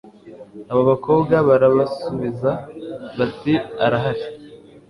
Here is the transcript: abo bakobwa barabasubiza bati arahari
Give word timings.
abo 0.71 0.81
bakobwa 0.91 1.35
barabasubiza 1.47 2.51
bati 3.17 3.53
arahari 3.85 4.23